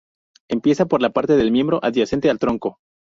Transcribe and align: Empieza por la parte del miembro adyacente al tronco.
Empieza 0.49 0.87
por 0.87 0.99
la 1.03 1.11
parte 1.11 1.37
del 1.37 1.51
miembro 1.51 1.79
adyacente 1.83 2.31
al 2.31 2.39
tronco. 2.39 2.79